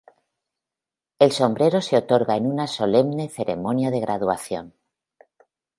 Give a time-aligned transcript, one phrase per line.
[1.19, 4.73] El sombrero se otorga en una solemne ceremonia de graduación.